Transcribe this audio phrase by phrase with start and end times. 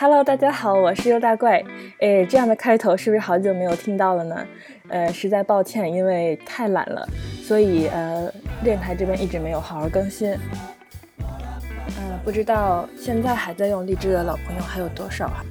[0.00, 1.60] Hello，大家好，我是优大怪。
[1.98, 4.46] 诶，这样的开头是不是好久没有听到了呢？
[4.88, 7.04] 呃，实在抱歉，因为太懒了，
[7.42, 8.32] 所以呃，
[8.62, 10.30] 电台这边一直没有好好更新。
[11.18, 15.44] 呃，不知道现在还在用荔枝的老朋友还有多少啊？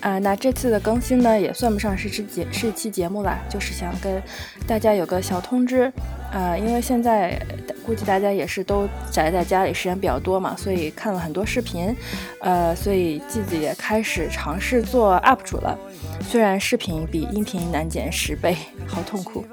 [0.00, 4.22] 呃，那这次的更新呢，也算不上是期节是一期节目啦，就是想跟
[4.66, 5.92] 大家有个小通知。
[6.32, 7.40] 呃，因为现在
[7.84, 11.94] 估计大家也是都宅在家里时间比较多嘛，所以看了很多视频，
[12.40, 15.78] 呃，所以季子也开始尝试做 UP 主了。
[16.20, 19.44] 虽然视频比音频难剪十倍，好痛苦。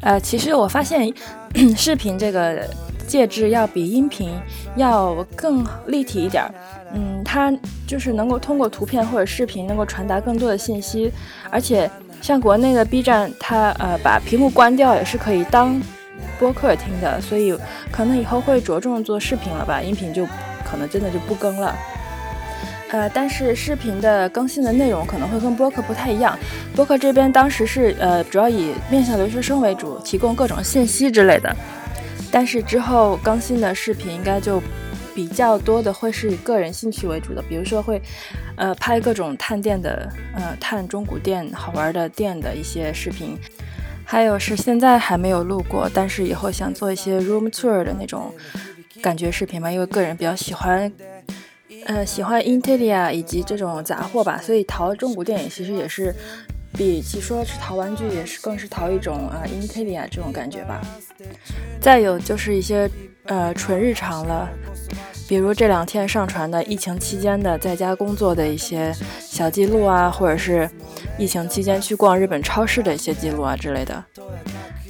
[0.00, 1.12] 呃，其实我发现
[1.76, 2.68] 视频这个
[3.12, 4.30] 介质要比音频
[4.76, 6.50] 要更立体一点儿，
[6.94, 7.52] 嗯，它
[7.86, 11.12] 就是能够通过图片或者视频能够传达更多的信息，
[11.50, 11.90] 而且。
[12.22, 15.82] 像国内的 B 站，它呃把屏幕关掉也是可以当
[16.38, 17.52] 播客听的，所以
[17.90, 20.24] 可能以后会着重做视频了吧，音频就
[20.64, 21.74] 可能真的就不更了。
[22.92, 26.38] 呃，但是视频的更新的内容可能会跟播客不太一样，
[26.76, 31.52] 播客这边当时是呃主要以面向留学生为主，提供各种信息之类的，
[32.32, 34.60] 但是之后更新的视频应该就。
[35.14, 38.00] 比较多的会是以个人兴趣为主的，比如说会，
[38.56, 43.36] 呃，拍各种探店的，呃，探中古店好玩的店的一些视频，
[44.06, 48.32] 还有是现在还没有录过，但是以后想做一些 room tour 的那种
[49.02, 50.90] 感觉视频吧，因为个人比较喜欢，
[51.84, 56.14] 呃，喜欢 Interia 以及这种杂货吧，所以淘中古店其实也是
[56.72, 60.80] 比起说是淘玩具，也是更是淘一种啊 Interia 这种感觉吧。
[61.80, 62.90] 再有就是一些
[63.26, 64.48] 呃纯日常了。
[65.28, 70.68] 比如这两天上传的疫情期间的在家工作的一些小记录啊，或者是
[71.16, 74.04] 疫情期间去逛日本超市的一些记录啊之类的。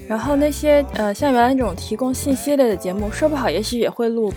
[0.09, 4.33] 然后那些呃像原来那种提供信息类的节目，说不好也许也会录，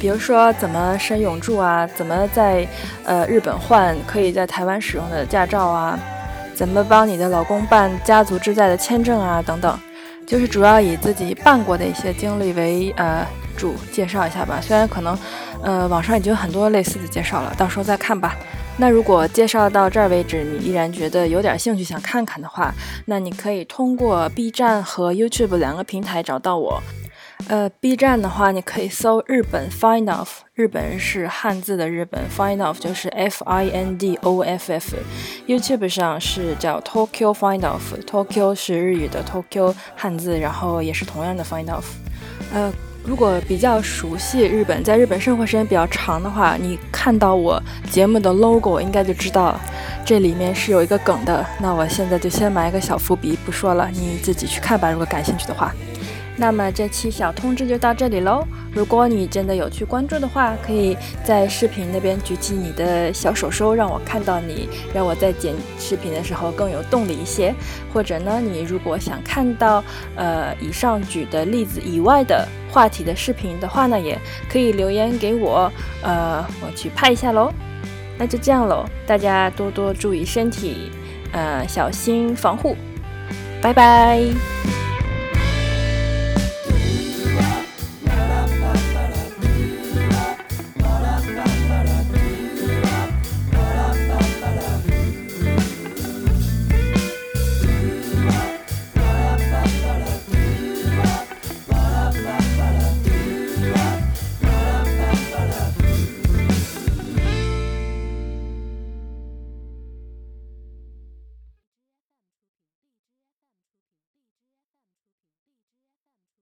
[0.00, 2.66] 比如说怎么申永住啊，怎么在
[3.04, 5.98] 呃日本换可以在台湾使用的驾照啊，
[6.62, 9.76] 怎么帮你的老公办家族之在的签证啊等等，
[10.24, 13.26] 就是主要以自己办过的一些经历为呃。
[13.54, 15.16] 主介绍一下吧，虽然可能，
[15.62, 18.34] 呃，网上已经有很多类似的介绍了，到时候再看吧。
[18.78, 22.72] 那如果介绍到这儿为止，你依然觉得有点兴趣想看看的话，
[23.06, 26.82] 那你可以通过 B 站和 YouTube 两个平台找到我。
[27.52, 34.96] 呃，B 站的话，你可以搜日本 Find Off，日本是汉字的日本，Find Off 就是 F I N D O F F。
[35.46, 41.84] YouTube 上是叫 Tokyo Find Off，Tokyo 是日语的 Tokyo 汉字，然后也是同样的 Find Off。
[42.54, 42.72] 呃。
[43.04, 47.60] 如果比较熟悉日本，在日本生活时间比较长的话，你看到我
[47.90, 49.60] 节目的 logo 应该就知道
[50.06, 51.44] 这里面是有一个梗的。
[51.60, 54.88] 那我现在就先埋一个小伏笔，不说了，你自己去看吧。
[54.88, 55.74] 如果感兴趣的话。
[56.36, 58.42] 那么这期小通知就到这里喽。
[58.72, 67.54] 如果你真的有去关注的话，可以在视频那边举起你的小手手，让我看到你，让我在剪视频的时候更有动力一些。
[67.92, 69.84] 或者呢，你如果想看到
[70.16, 74.18] 呃以上举的例子以外的话题的视频的话呢，也
[74.48, 75.70] 可以留言给我，
[76.02, 77.52] 呃，我去拍一下喽。
[78.18, 80.90] 那就这样喽，大家多多注意身体，
[81.32, 82.74] 呃，小心防护，
[83.60, 84.81] 拜拜。